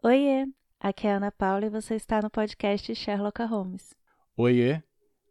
[0.00, 0.46] Oiê,
[0.78, 3.96] aqui é a Ana Paula e você está no podcast Sherlock Holmes.
[4.36, 4.80] Oiê,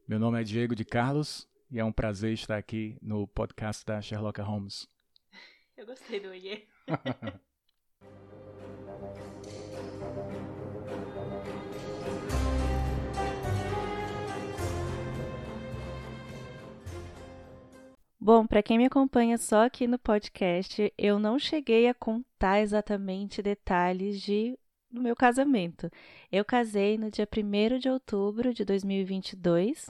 [0.05, 4.01] meu nome é Diego de Carlos e é um prazer estar aqui no podcast da
[4.01, 4.85] Sherlock Holmes.
[5.77, 6.67] Eu gostei do oiê.
[18.27, 23.41] Bom, para quem me acompanha só aqui no podcast, eu não cheguei a contar exatamente
[23.41, 24.59] detalhes de
[24.91, 25.89] do meu casamento.
[26.29, 29.89] Eu casei no dia 1 de outubro de 2022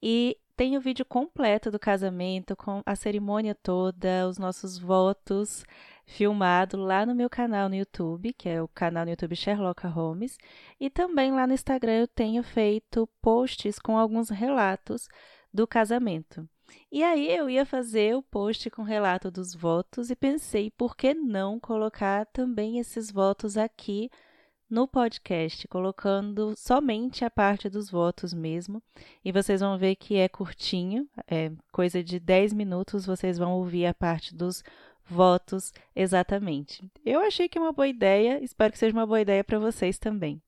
[0.00, 5.64] e tem o vídeo completo do casamento, com a cerimônia toda, os nossos votos,
[6.06, 10.38] filmado lá no meu canal no YouTube, que é o canal no YouTube Sherlock Holmes,
[10.78, 15.08] e também lá no Instagram eu tenho feito posts com alguns relatos
[15.52, 16.48] do casamento.
[16.90, 21.12] E aí eu ia fazer o post com relato dos votos e pensei por que
[21.12, 24.10] não colocar também esses votos aqui
[24.68, 28.82] no podcast, colocando somente a parte dos votos mesmo.
[29.24, 33.86] E vocês vão ver que é curtinho, é coisa de 10 minutos, vocês vão ouvir
[33.86, 34.62] a parte dos
[35.04, 36.82] votos exatamente.
[37.04, 39.98] Eu achei que é uma boa ideia, espero que seja uma boa ideia para vocês
[39.98, 40.42] também.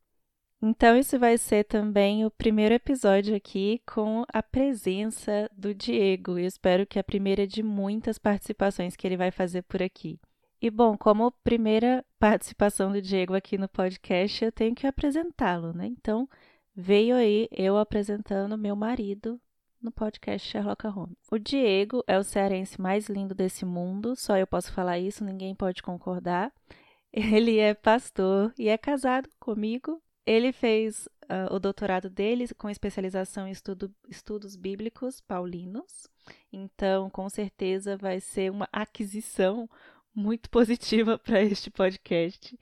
[0.60, 6.38] Então, esse vai ser também o primeiro episódio aqui com a presença do Diego.
[6.38, 10.18] Eu espero que a primeira de muitas participações que ele vai fazer por aqui.
[10.60, 15.86] E bom, como primeira participação do Diego aqui no podcast, eu tenho que apresentá-lo, né?
[15.86, 16.26] Então,
[16.74, 19.38] veio aí eu apresentando meu marido
[19.80, 21.18] no podcast Sherlock Holmes.
[21.30, 25.54] O Diego é o cearense mais lindo desse mundo, só eu posso falar isso, ninguém
[25.54, 26.50] pode concordar.
[27.12, 33.46] Ele é pastor e é casado comigo ele fez uh, o doutorado dele com especialização
[33.46, 36.08] em estudo, estudos bíblicos paulinos.
[36.52, 39.70] Então, com certeza, vai ser uma aquisição
[40.14, 42.58] muito positiva para este podcast.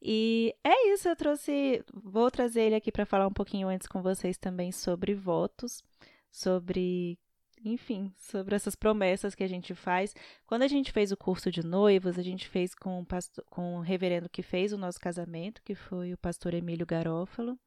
[0.00, 4.02] E é isso, eu trouxe, vou trazer ele aqui para falar um pouquinho antes com
[4.02, 5.82] vocês também sobre votos,
[6.30, 7.18] sobre
[7.64, 10.14] enfim, sobre essas promessas que a gente faz.
[10.46, 13.76] Quando a gente fez o curso de noivos, a gente fez com o, pastor, com
[13.76, 17.58] o reverendo que fez o nosso casamento, que foi o pastor Emílio Garófalo.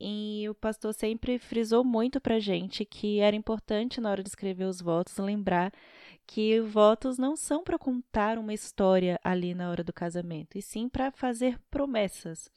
[0.00, 4.64] E o pastor sempre frisou muito pra gente que era importante na hora de escrever
[4.64, 5.72] os votos lembrar
[6.26, 10.88] que votos não são para contar uma história ali na hora do casamento, e sim
[10.88, 12.50] para fazer promessas.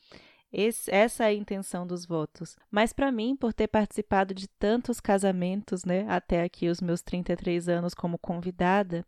[0.51, 2.55] Esse, essa é a intenção dos votos.
[2.71, 7.67] Mas para mim, por ter participado de tantos casamentos, né, até aqui os meus 33
[7.67, 9.05] anos como convidada,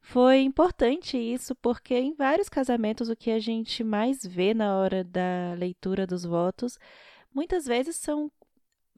[0.00, 5.02] foi importante isso porque em vários casamentos o que a gente mais vê na hora
[5.02, 6.78] da leitura dos votos,
[7.32, 8.30] muitas vezes são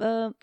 [0.01, 0.35] uh,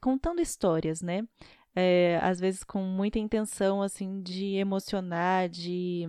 [0.00, 1.26] contando histórias, né?
[1.74, 6.08] É, às vezes com muita intenção assim de emocionar, de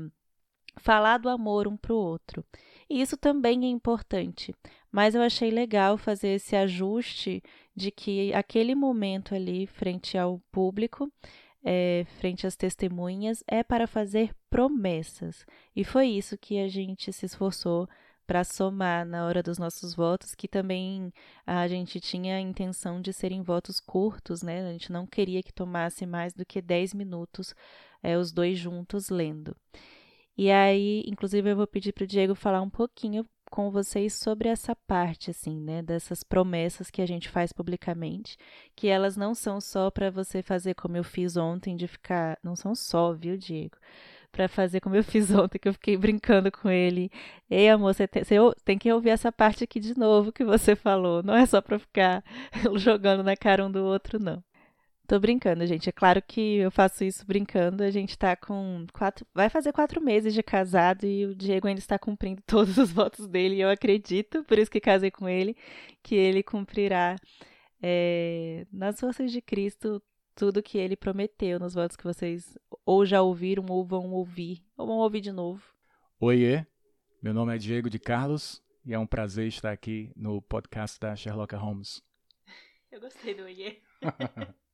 [0.78, 2.44] falar do amor um para o outro.
[2.90, 4.54] E isso também é importante.
[4.92, 7.44] Mas eu achei legal fazer esse ajuste
[7.76, 11.12] de que aquele momento ali, frente ao público,
[11.64, 15.46] é, frente às testemunhas, é para fazer promessas.
[15.76, 17.88] E foi isso que a gente se esforçou
[18.26, 21.12] para somar na hora dos nossos votos, que também
[21.48, 24.68] a gente tinha a intenção de serem votos curtos, né?
[24.68, 27.56] A gente não queria que tomasse mais do que 10 minutos
[28.04, 29.56] é, os dois juntos lendo.
[30.42, 34.48] E aí, inclusive, eu vou pedir para o Diego falar um pouquinho com vocês sobre
[34.48, 38.38] essa parte, assim, né, dessas promessas que a gente faz publicamente,
[38.74, 42.40] que elas não são só para você fazer como eu fiz ontem, de ficar.
[42.42, 43.76] Não são só, viu, Diego?
[44.32, 47.12] Para fazer como eu fiz ontem, que eu fiquei brincando com ele.
[47.50, 50.74] Ei, amor, você tem, você tem que ouvir essa parte aqui de novo que você
[50.74, 51.22] falou.
[51.22, 52.24] Não é só para ficar
[52.78, 54.42] jogando na cara um do outro, não.
[55.10, 55.90] Tô brincando, gente.
[55.90, 57.82] É claro que eu faço isso brincando.
[57.82, 59.26] A gente tá com quatro.
[59.34, 63.26] Vai fazer quatro meses de casado e o Diego ainda está cumprindo todos os votos
[63.26, 63.56] dele.
[63.56, 65.58] E eu acredito, por isso que casei com ele,
[66.04, 67.16] que ele cumprirá
[67.82, 70.00] é, nas forças de Cristo
[70.36, 72.56] tudo que ele prometeu nos votos que vocês
[72.86, 75.64] ou já ouviram ou vão ouvir, ou vão ouvir de novo.
[76.20, 76.68] Oiê,
[77.20, 81.16] meu nome é Diego de Carlos e é um prazer estar aqui no podcast da
[81.16, 82.00] Sherlock Holmes.
[82.92, 83.82] Eu gostei do oiê.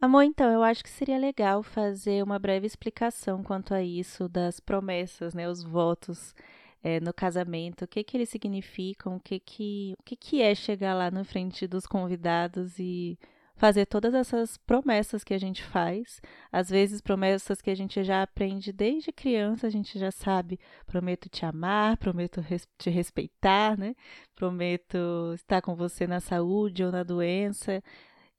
[0.00, 4.58] Amor, então, eu acho que seria legal fazer uma breve explicação quanto a isso, das
[4.58, 6.34] promessas, né, os votos
[6.82, 10.54] é, no casamento, o que que eles significam, o que que, o que que é
[10.54, 13.18] chegar lá na frente dos convidados e
[13.56, 16.18] fazer todas essas promessas que a gente faz,
[16.50, 21.28] às vezes promessas que a gente já aprende desde criança, a gente já sabe, prometo
[21.28, 23.94] te amar, prometo res te respeitar, né?
[24.34, 24.96] Prometo
[25.34, 27.82] estar com você na saúde ou na doença,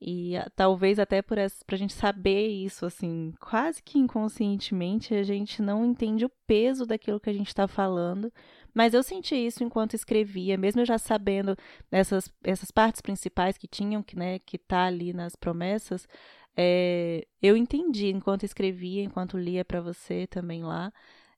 [0.01, 5.23] e ah, talvez até por essa, pra gente saber isso, assim, quase que inconscientemente, a
[5.23, 8.31] gente não entende o peso daquilo que a gente está falando,
[8.73, 11.55] Mas eu senti isso enquanto escrevia, mesmo eu já sabendo
[11.91, 16.07] essas, essas partes principais que tinham que, né, que tá ali nas promessas,
[16.55, 20.91] é, eu entendi enquanto escrevia, enquanto lia para você também lá,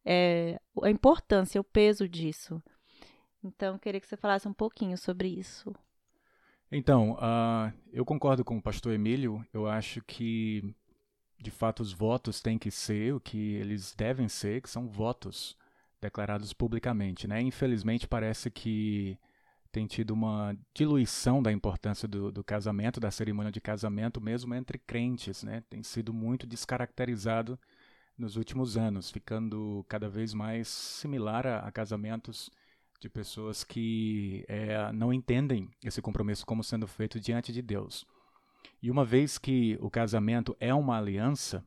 [0.05, 2.61] é, a importância, o peso disso.
[3.43, 5.73] Então, queria que você falasse um pouquinho sobre isso.
[6.75, 9.45] Então, uh, eu concordo com o pastor Emílio.
[9.53, 10.73] Eu acho que,
[11.39, 15.55] de fato, os votos têm que ser o que eles devem ser, que são votos
[16.01, 17.27] declarados publicamente.
[17.27, 17.41] Né?
[17.41, 19.19] Infelizmente, parece que
[19.71, 24.79] tem tido uma diluição da importância do, do, casamento, da cerimônia de casamento, mesmo entre
[24.79, 25.43] crentes.
[25.43, 25.63] Né?
[25.69, 27.59] Tem sido muito descaracterizado
[28.17, 32.49] nos últimos anos, ficando cada vez mais similar a, a casamentos
[33.03, 38.05] de pessoas que é, não entendem esse compromisso como sendo feito diante de Deus.
[38.81, 41.65] E uma vez que o casamento é uma aliança,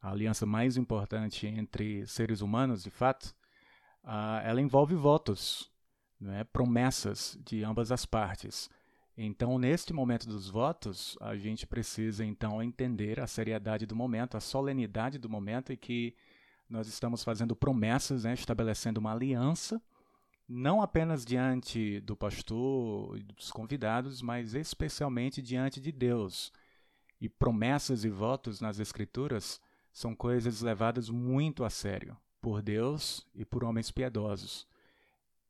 [0.00, 3.34] a aliança mais importante entre seres humanos, de fato,
[4.04, 5.68] uh, ela envolve votos
[6.20, 8.70] né, promessas de ambas as partes.
[9.16, 14.40] Então, neste momento dos votos, a gente precisa então entender a seriedade do momento, a
[14.40, 16.14] solenidade do momento e que
[16.70, 19.82] nós estamos fazendo promessas, né, estabelecendo uma aliança,
[20.48, 26.50] não apenas diante do pastor e dos convidados, mas especialmente diante de Deus.
[27.20, 29.60] E promessas e votos nas Escrituras
[29.92, 34.66] são coisas levadas muito a sério por Deus e por homens piedosos.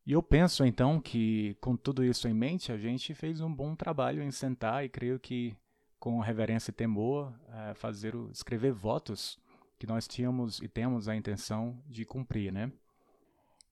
[0.04, 3.76] E eu penso então que, com tudo isso em mente, a gente fez um bom
[3.76, 5.54] trabalho em sentar e creio que,
[6.00, 9.38] com reverência e temor, é, fazer escrever votos
[9.78, 12.72] que nós tínhamos e temos a intenção de cumprir, né?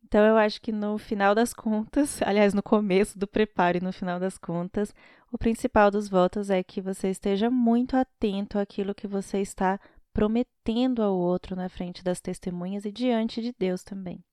[0.07, 3.93] Então eu acho que no final das contas, aliás, no começo do preparo e no
[3.93, 4.95] final das contas,
[5.33, 9.81] o principal dos votos é que você esteja muito atento àquilo que você está
[10.13, 14.25] prometendo ao outro na frente das testemunhas e diante de Deus também.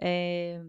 [0.00, 0.62] É,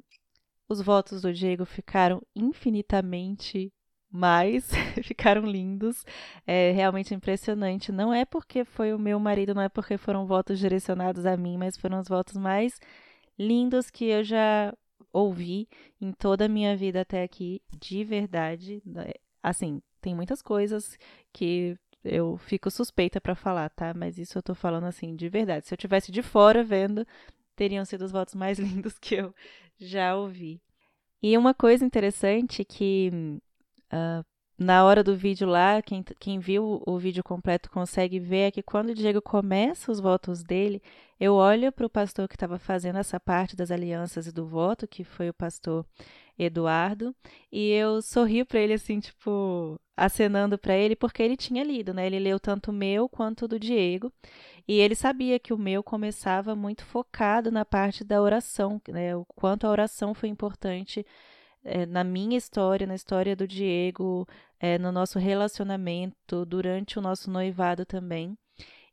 [0.67, 3.71] os votos do Diego ficaram infinitamente
[4.11, 4.67] mais,
[5.05, 6.03] ficaram lindos.
[6.47, 7.91] É realmente impressionante.
[7.91, 11.57] Não é porque foi o meu marido, não é porque foram votos direcionados a mim,
[11.57, 12.79] mas foram os votos mais
[13.37, 14.73] lindos que eu já
[15.11, 15.67] ouvi
[15.99, 18.81] em toda a minha vida até aqui, de verdade.
[19.41, 20.97] Assim, tem muitas coisas
[21.31, 23.93] que eu fico suspeita para falar, tá?
[23.93, 25.67] Mas isso eu tô falando assim de verdade.
[25.67, 27.05] Se eu tivesse de fora vendo,
[27.55, 29.33] teriam sido os votos mais lindos que eu
[29.79, 30.61] já ouvi.
[31.21, 33.09] E uma coisa interessante que
[33.91, 34.25] uh,
[34.57, 38.63] na hora do vídeo lá, quem, quem viu o vídeo completo consegue ver é que
[38.63, 40.81] quando o Diego começa os votos dele,
[41.19, 44.87] eu olho para o pastor que estava fazendo essa parte das alianças e do voto,
[44.87, 45.85] que foi o pastor
[46.37, 47.15] Eduardo,
[47.51, 52.05] e eu sorrio para ele assim, tipo, acenando para ele, porque ele tinha lido, né?
[52.05, 54.11] Ele leu tanto o meu quanto o do Diego,
[54.67, 59.15] e ele sabia que o meu começava muito focado na parte da oração, né?
[59.15, 61.05] O quanto a oração foi importante
[61.65, 64.27] é, na minha história, na história do Diego,
[64.59, 68.37] é, no nosso relacionamento, durante o nosso noivado também.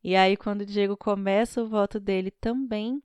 [0.02, 3.00] E aí, quando o Diego começa o voto dele também,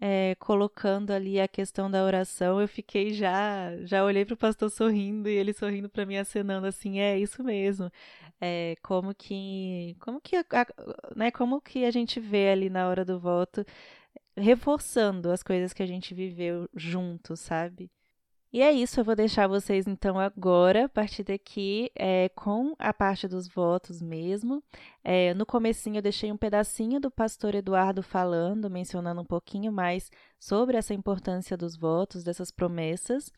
[0.00, 4.70] é, colocando ali a questão da oração, eu fiquei já, já olhei para o pastor
[4.70, 7.90] sorrindo e ele sorrindo para mim, acenando assim, é isso mesmo.
[8.40, 10.44] É, como que, como que, a,
[11.16, 13.64] né, como que a gente vê ali na hora do voto,
[14.36, 17.90] reforçando as coisas que a gente viveu junto, sabe?
[18.50, 22.94] E é isso, eu vou deixar vocês então agora, a partir daqui, é, com a
[22.94, 24.62] parte dos votos mesmo.
[25.04, 30.10] É, no comecinho eu deixei um pedacinho do pastor Eduardo falando, mencionando um pouquinho mais
[30.40, 33.30] sobre essa importância dos votos, dessas promessas.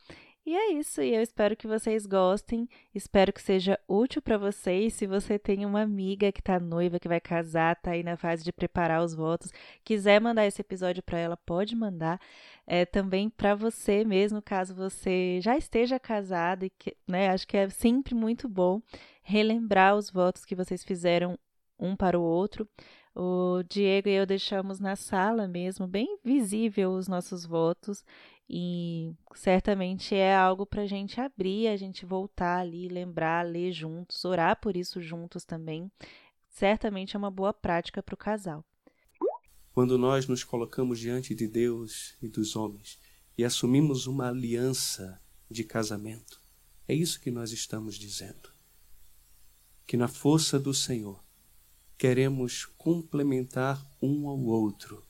[0.47, 4.95] E é isso, e eu espero que vocês gostem, espero que seja útil para vocês.
[4.95, 8.43] Se você tem uma amiga que está noiva, que vai casar, está aí na fase
[8.43, 9.53] de preparar os votos,
[9.85, 12.19] quiser mandar esse episódio para ela, pode mandar.
[12.67, 17.57] É, também para você mesmo, caso você já esteja casado, e que, né, acho que
[17.57, 18.81] é sempre muito bom
[19.23, 21.39] relembrar os votos que vocês fizeram
[21.79, 22.67] um para o outro.
[23.15, 28.05] O Diego e eu deixamos na sala mesmo, bem visível os nossos votos.
[28.53, 34.25] E certamente é algo para a gente abrir, a gente voltar ali, lembrar, ler juntos,
[34.25, 35.89] orar por isso juntos também.
[36.49, 38.65] Certamente é uma boa prática para o casal.
[39.73, 42.99] Quando nós nos colocamos diante de Deus e dos homens
[43.39, 46.43] e assumimos uma aliança de casamento,
[46.89, 48.51] é isso que nós estamos dizendo.
[49.87, 51.23] Que na força do Senhor
[51.97, 55.07] queremos complementar um ao outro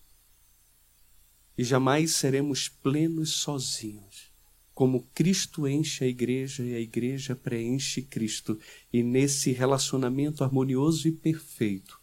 [1.60, 4.32] e jamais seremos plenos sozinhos.
[4.72, 8.58] Como Cristo enche a igreja e a igreja preenche Cristo,
[8.90, 12.00] e nesse relacionamento harmonioso e perfeito,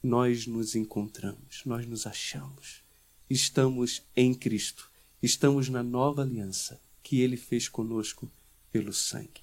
[0.00, 2.84] nós nos encontramos, nós nos achamos.
[3.28, 4.88] Estamos em Cristo
[5.20, 8.30] Estamos na nova aliança que ele fez conosco
[8.70, 9.42] pelo sangue.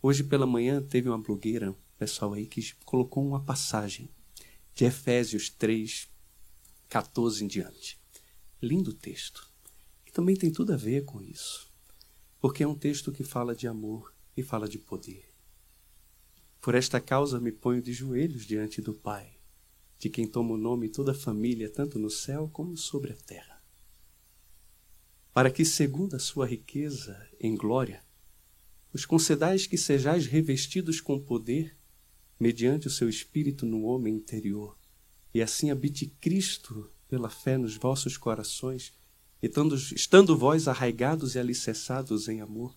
[0.00, 4.08] Hoje pela manhã teve uma blogueira, pessoal aí, que colocou uma passagem
[4.72, 6.08] de Efésios 3,
[6.88, 8.01] 14 em diante.
[8.64, 9.50] Lindo texto.
[10.06, 11.68] E também tem tudo a ver com isso.
[12.38, 15.34] Porque é um texto que fala de amor e fala de poder.
[16.60, 19.36] Por esta causa me ponho de joelhos diante do Pai,
[19.98, 23.60] de quem toma o nome toda a família, tanto no céu como sobre a terra.
[25.32, 28.04] Para que, segundo a sua riqueza em glória,
[28.92, 31.76] os concedais que sejais revestidos com poder,
[32.38, 34.78] mediante o seu espírito no homem interior,
[35.34, 38.90] e assim habite Cristo pela fé nos vossos corações,
[39.42, 42.74] estando, estando vós arraigados e alicerçados em amor,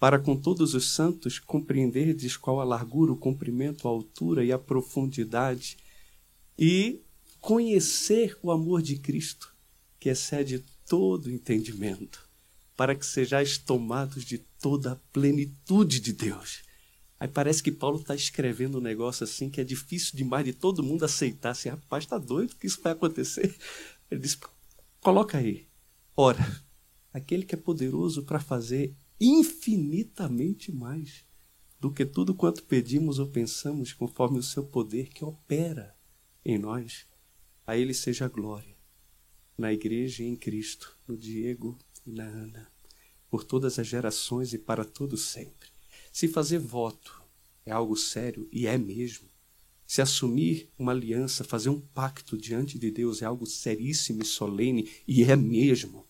[0.00, 4.58] para com todos os santos compreenderdes qual a largura, o comprimento, a altura e a
[4.58, 5.76] profundidade,
[6.58, 7.04] e
[7.40, 9.54] conhecer o amor de Cristo,
[10.00, 12.28] que excede todo entendimento,
[12.76, 16.64] para que sejais tomados de toda a plenitude de Deus.
[17.20, 20.82] Aí parece que Paulo está escrevendo um negócio assim que é difícil demais de todo
[20.82, 21.50] mundo aceitar.
[21.50, 23.56] Assim, rapaz, está doido que isso vai acontecer?
[24.10, 24.38] Ele diz:
[25.00, 25.66] coloca aí.
[26.16, 26.62] Ora,
[27.12, 31.26] aquele que é poderoso para fazer infinitamente mais
[31.80, 35.96] do que tudo quanto pedimos ou pensamos, conforme o seu poder que opera
[36.44, 37.06] em nós.
[37.66, 38.76] A Ele seja a glória,
[39.56, 42.72] na Igreja e em Cristo, no Diego e na Ana,
[43.28, 45.77] por todas as gerações e para todos sempre.
[46.12, 47.22] Se fazer voto
[47.64, 49.28] é algo sério, e é mesmo,
[49.86, 54.90] se assumir uma aliança, fazer um pacto diante de Deus é algo seríssimo e solene,
[55.06, 56.06] e é mesmo,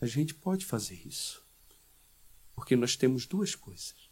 [0.00, 1.44] a gente pode fazer isso.
[2.54, 4.10] Porque nós temos duas coisas.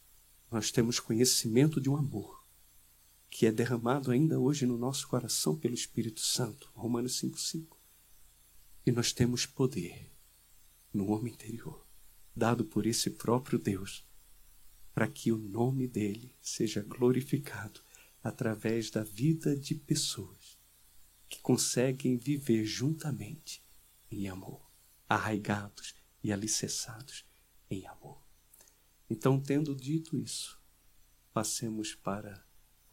[0.50, 2.44] Nós temos conhecimento de um amor
[3.30, 7.76] que é derramado ainda hoje no nosso coração pelo Espírito Santo, Romanos 5:5.
[8.86, 10.12] E nós temos poder
[10.92, 11.84] no homem interior,
[12.36, 14.06] dado por esse próprio Deus,
[14.94, 17.80] para que o nome dele seja glorificado
[18.22, 20.58] através da vida de pessoas
[21.28, 23.62] que conseguem viver juntamente
[24.10, 24.70] em amor,
[25.08, 27.26] arraigados e alicerçados
[27.68, 28.22] em amor.
[29.10, 30.62] Então, tendo dito isso,
[31.32, 32.46] passemos para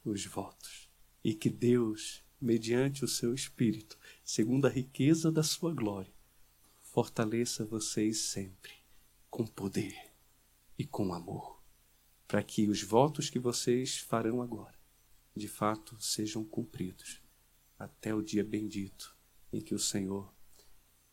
[0.04, 0.90] os votos.
[1.24, 6.14] E que Deus, mediante o seu Espírito, segundo a riqueza da sua glória,
[6.82, 8.74] fortaleça vocês sempre
[9.30, 9.96] com poder
[10.78, 11.61] e com amor,
[12.32, 14.80] para que os votos que vocês farão agora,
[15.36, 17.22] de fato, sejam cumpridos
[17.78, 19.14] até o dia bendito
[19.52, 20.34] em que o Senhor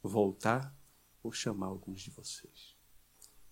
[0.00, 0.72] voltar
[1.20, 2.76] ou chamar alguns de vocês.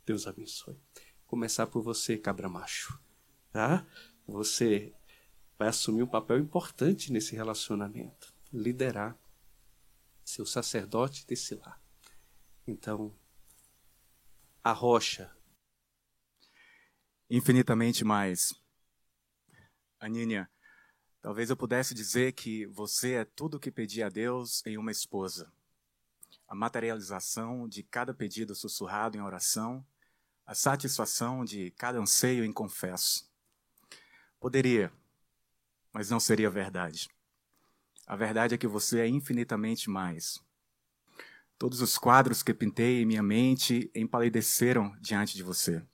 [0.04, 0.80] Deus abençoe
[1.26, 3.02] começar por você, cabra macho,
[3.50, 3.84] tá?
[4.28, 4.94] Você
[5.58, 9.18] vai assumir um papel importante nesse relacionamento, liderar
[10.24, 11.82] seu sacerdote desse lar.
[12.64, 13.12] Então,
[14.62, 15.35] a rocha.
[17.28, 18.54] Infinitamente mais.
[19.98, 20.50] Aninha,
[21.20, 24.90] talvez eu pudesse dizer que você é tudo o que pedi a Deus em uma
[24.90, 25.52] esposa.
[26.48, 29.84] A materialização de cada pedido sussurrado em oração
[30.46, 33.28] a satisfação de cada anseio em confesso.
[34.38, 34.92] Poderia,
[35.92, 37.10] mas não seria verdade.
[38.06, 40.40] A verdade é que você é infinitamente mais.
[41.58, 45.84] Todos os quadros que pintei em minha mente empalideceram diante de você.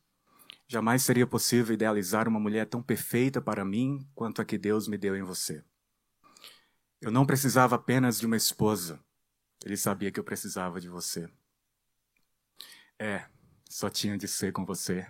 [0.69, 4.97] Jamais seria possível idealizar uma mulher tão perfeita para mim quanto a que Deus me
[4.97, 5.63] deu em você.
[7.01, 9.01] Eu não precisava apenas de uma esposa.
[9.65, 11.29] Ele sabia que eu precisava de você.
[12.99, 13.27] É,
[13.69, 15.07] só tinha de ser com você.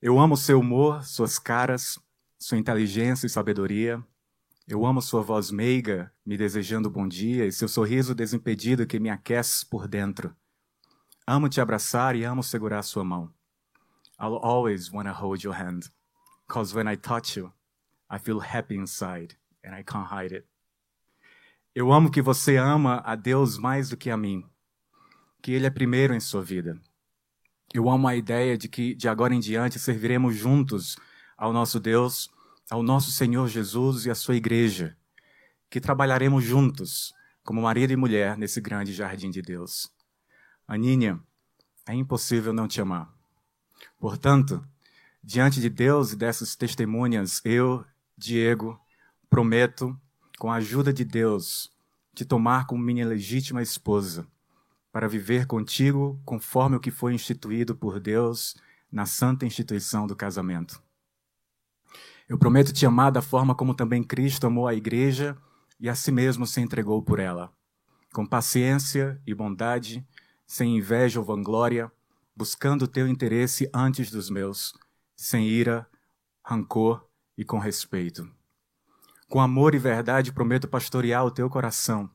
[0.00, 1.98] Eu amo seu humor, suas caras,
[2.38, 4.02] sua inteligência e sabedoria.
[4.66, 9.10] Eu amo sua voz meiga, me desejando bom dia, e seu sorriso desimpedido que me
[9.10, 10.34] aquece por dentro.
[11.26, 13.33] Amo te abraçar e amo segurar sua mão.
[14.24, 15.90] I'll always want to hold your hand,
[16.48, 17.52] cause when I touch you,
[18.08, 20.46] I feel happy inside and I can't hide it.
[21.74, 24.42] Eu amo que você ama a Deus mais do que a mim
[25.42, 26.80] que Ele é primeiro em sua vida.
[27.74, 30.96] Eu amo a ideia de que de agora em diante serviremos juntos
[31.36, 32.30] ao nosso Deus,
[32.70, 34.96] ao nosso Senhor Jesus e à sua igreja,
[35.68, 37.12] que trabalharemos juntos
[37.42, 39.92] como marido e mulher nesse grande jardim de Deus.
[40.66, 41.20] Aninha,
[41.86, 43.13] é impossível não te amar.
[43.98, 44.64] Portanto,
[45.22, 47.84] diante de Deus e dessas testemunhas, eu,
[48.16, 48.78] Diego,
[49.30, 49.98] prometo,
[50.38, 51.72] com a ajuda de Deus,
[52.14, 54.26] te tomar como minha legítima esposa
[54.92, 58.56] para viver contigo conforme o que foi instituído por Deus
[58.92, 60.80] na santa instituição do casamento.
[62.28, 65.36] Eu prometo te amar da forma como também Cristo amou a igreja
[65.80, 67.52] e a si mesmo se entregou por ela,
[68.12, 70.06] com paciência e bondade,
[70.46, 71.90] sem inveja ou vanglória,
[72.36, 74.74] buscando o teu interesse antes dos meus,
[75.16, 75.86] sem ira,
[76.42, 78.28] rancor e com respeito.
[79.28, 82.10] Com amor e verdade prometo pastorear o teu coração,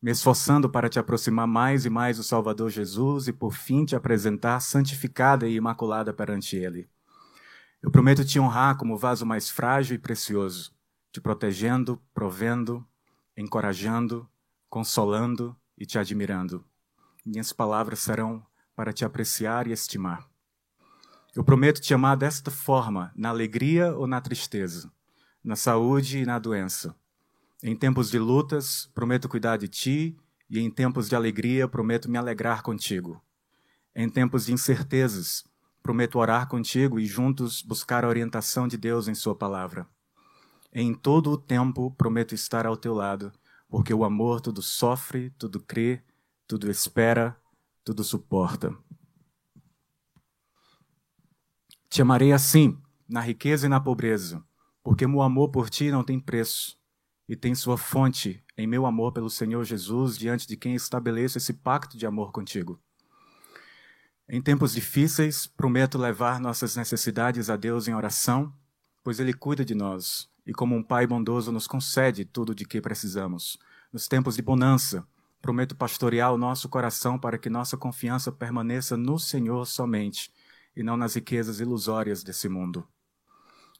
[0.00, 3.96] me esforçando para te aproximar mais e mais do Salvador Jesus e por fim te
[3.96, 6.88] apresentar santificada e imaculada perante Ele.
[7.82, 10.72] Eu prometo te honrar como vaso mais frágil e precioso,
[11.12, 12.86] te protegendo, provendo,
[13.36, 14.28] encorajando,
[14.68, 16.64] consolando e te admirando.
[17.24, 18.44] Minhas palavras serão
[18.76, 20.28] para te apreciar e estimar.
[21.34, 24.92] Eu prometo te amar desta forma, na alegria ou na tristeza,
[25.42, 26.94] na saúde e na doença.
[27.62, 30.16] Em tempos de lutas, prometo cuidar de ti,
[30.48, 33.20] e em tempos de alegria, prometo me alegrar contigo.
[33.94, 35.44] Em tempos de incertezas,
[35.82, 39.86] prometo orar contigo e juntos buscar a orientação de Deus em Sua palavra.
[40.72, 43.32] Em todo o tempo, prometo estar ao teu lado,
[43.68, 46.02] porque o amor tudo sofre, tudo crê,
[46.46, 47.36] tudo espera,
[47.86, 48.76] tudo suporta.
[51.88, 52.76] Te amarei assim,
[53.08, 54.44] na riqueza e na pobreza,
[54.82, 56.76] porque meu amor por ti não tem preço
[57.28, 61.52] e tem sua fonte em meu amor pelo Senhor Jesus, diante de quem estabeleço esse
[61.52, 62.82] pacto de amor contigo.
[64.28, 68.52] Em tempos difíceis, prometo levar nossas necessidades a Deus em oração,
[69.04, 72.80] pois Ele cuida de nós e, como um Pai bondoso, nos concede tudo de que
[72.80, 73.56] precisamos.
[73.92, 75.06] Nos tempos de bonança,
[75.46, 80.34] prometo pastorear o nosso coração para que nossa confiança permaneça no Senhor somente
[80.74, 82.84] e não nas riquezas ilusórias desse mundo.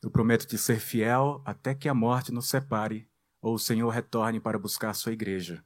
[0.01, 3.09] Eu prometo te ser fiel até que a morte nos separe
[3.43, 5.65] ou o Senhor retorne para buscar sua igreja.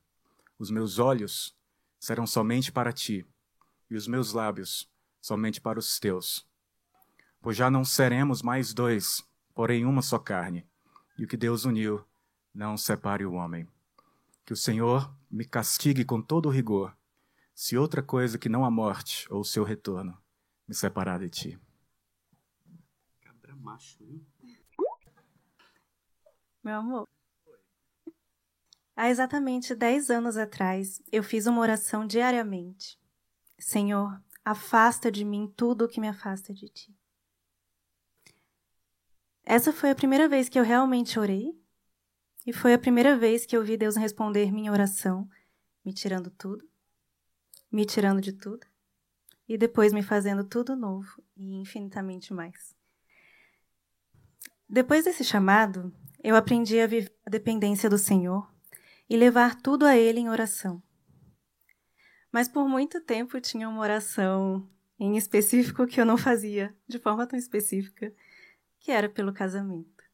[0.58, 1.54] Os meus olhos
[1.98, 3.26] serão somente para ti
[3.90, 4.90] e os meus lábios
[5.20, 6.48] somente para os teus.
[7.42, 9.22] Pois já não seremos mais dois,
[9.54, 10.66] porém uma só carne,
[11.18, 12.02] e o que Deus uniu,
[12.54, 13.68] não separe o homem.
[14.44, 16.96] Que o Senhor me castigue com todo o rigor,
[17.54, 20.18] se outra coisa que não a morte ou o seu retorno
[20.66, 21.58] me separar de ti.
[23.20, 24.24] Cabra macho, viu?
[26.62, 27.08] Meu amor.
[28.94, 32.98] Há exatamente dez anos atrás, eu fiz uma oração diariamente.
[33.58, 36.94] Senhor, afasta de mim tudo o que me afasta de ti.
[39.42, 41.59] Essa foi a primeira vez que eu realmente orei
[42.46, 45.28] e foi a primeira vez que eu vi Deus responder minha oração,
[45.84, 46.68] me tirando tudo,
[47.70, 48.66] me tirando de tudo
[49.48, 52.74] e depois me fazendo tudo novo e infinitamente mais.
[54.68, 58.48] Depois desse chamado, eu aprendi a viver a dependência do Senhor
[59.08, 60.82] e levar tudo a Ele em oração.
[62.30, 67.26] Mas por muito tempo tinha uma oração em específico que eu não fazia de forma
[67.26, 68.14] tão específica,
[68.78, 70.04] que era pelo casamento.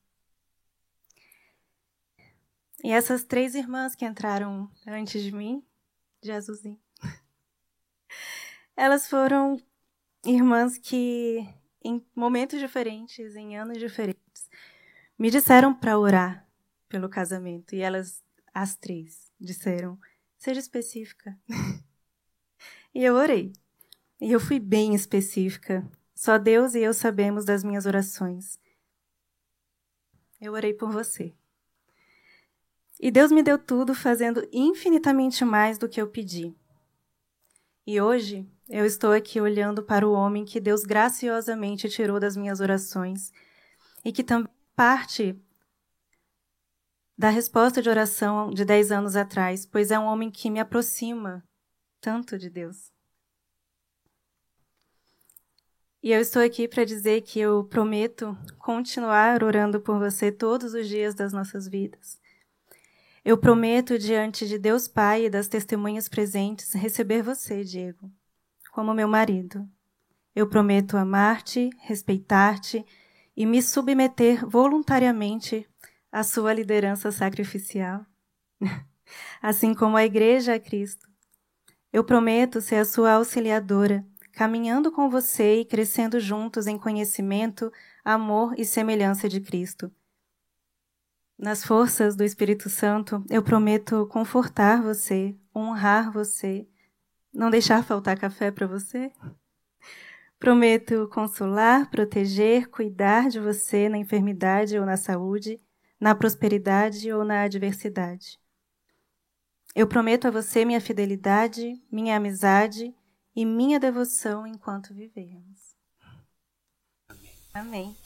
[2.84, 5.64] E essas três irmãs que entraram antes de mim,
[6.22, 6.78] Jesusinho,
[8.76, 9.60] elas foram
[10.24, 11.46] irmãs que,
[11.82, 14.50] em momentos diferentes, em anos diferentes,
[15.18, 16.46] me disseram para orar
[16.88, 17.74] pelo casamento.
[17.74, 19.98] E elas, as três, disseram:
[20.36, 21.38] seja específica.
[22.94, 23.52] E eu orei.
[24.18, 25.86] E eu fui bem específica.
[26.14, 28.58] Só Deus e eu sabemos das minhas orações.
[30.40, 31.34] Eu orei por você.
[32.98, 36.54] E Deus me deu tudo, fazendo infinitamente mais do que eu pedi.
[37.86, 42.60] E hoje eu estou aqui olhando para o homem que Deus graciosamente tirou das minhas
[42.60, 43.32] orações
[44.04, 45.34] e que também parte
[47.16, 51.42] da resposta de oração de dez anos atrás, pois é um homem que me aproxima
[52.00, 52.92] tanto de Deus.
[56.02, 60.86] E eu estou aqui para dizer que eu prometo continuar orando por você todos os
[60.86, 62.20] dias das nossas vidas.
[63.26, 68.08] Eu prometo, diante de Deus Pai e das testemunhas presentes, receber você, Diego,
[68.70, 69.68] como meu marido.
[70.32, 72.86] Eu prometo amar-te, respeitar-te
[73.36, 75.68] e me submeter voluntariamente
[76.12, 78.06] à sua liderança sacrificial,
[79.42, 81.08] assim como a Igreja a Cristo.
[81.92, 87.72] Eu prometo ser a sua auxiliadora, caminhando com você e crescendo juntos em conhecimento,
[88.04, 89.90] amor e semelhança de Cristo.
[91.38, 96.66] Nas forças do Espírito Santo, eu prometo confortar você, honrar você,
[97.32, 99.12] não deixar faltar café para você.
[100.38, 105.60] Prometo consolar, proteger, cuidar de você na enfermidade ou na saúde,
[106.00, 108.40] na prosperidade ou na adversidade.
[109.74, 112.94] Eu prometo a você minha fidelidade, minha amizade
[113.34, 115.76] e minha devoção enquanto vivermos.
[117.08, 117.30] Amém.
[117.52, 117.96] Amém.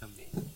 [0.00, 0.51] Amém.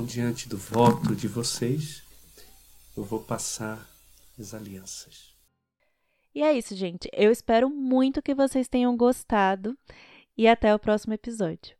[0.00, 2.02] Então, diante do voto de vocês,
[2.96, 3.86] eu vou passar
[4.38, 5.34] as alianças.
[6.34, 7.06] E é isso, gente.
[7.12, 9.76] Eu espero muito que vocês tenham gostado
[10.38, 11.76] e até o próximo episódio.